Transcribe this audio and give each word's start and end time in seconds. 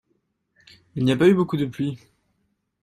Il 0.95 1.05
n'y 1.05 1.11
a 1.11 1.15
pas 1.15 1.27
eu 1.27 1.35
beaucoup 1.35 1.57
de 1.57 1.67
pluie. 1.67 1.99